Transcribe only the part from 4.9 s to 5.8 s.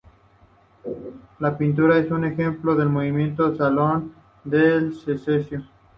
Secesión.